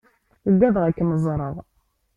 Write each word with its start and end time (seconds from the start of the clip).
Ugadeɣ 0.49 0.83
ad 0.85 0.93
kem-ẓreɣ. 0.97 1.55